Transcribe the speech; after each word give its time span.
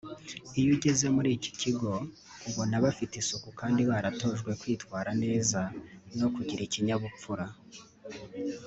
Iyo 0.59 0.69
ugeze 0.75 1.05
muri 1.15 1.29
iki 1.37 1.51
kigo 1.61 1.91
ubona 2.49 2.75
bafite 2.85 3.13
isuku 3.21 3.47
kandi 3.59 3.81
baratojwe 3.89 4.51
kwitwara 4.61 5.11
neza 5.23 5.59
no 6.19 6.27
kugira 6.35 6.61
ikinyabupfura 6.67 7.45